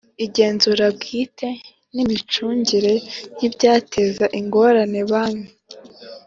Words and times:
Igenzura 0.25 0.85
bwite 0.95 1.49
n’ 1.93 1.97
imicungire 2.03 2.93
y’ibyateza 3.39 4.25
ingorane 4.39 4.99
banki 5.11 5.51